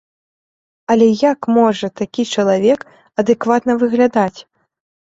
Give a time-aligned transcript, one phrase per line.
[0.93, 2.79] Але як можа такі чалавек
[3.23, 4.37] адэкватна выглядаць?